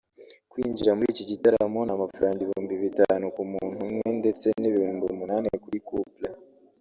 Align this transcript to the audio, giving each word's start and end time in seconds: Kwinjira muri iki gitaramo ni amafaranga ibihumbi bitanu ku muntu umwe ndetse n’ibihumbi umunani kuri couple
Kwinjira 0.51 0.91
muri 0.97 1.07
iki 1.13 1.23
gitaramo 1.31 1.79
ni 1.83 1.91
amafaranga 1.97 2.39
ibihumbi 2.41 2.73
bitanu 2.83 3.25
ku 3.35 3.41
muntu 3.51 3.77
umwe 3.87 4.07
ndetse 4.19 4.45
n’ibihumbi 4.61 5.03
umunani 5.13 5.47
kuri 5.63 5.79
couple 5.87 6.27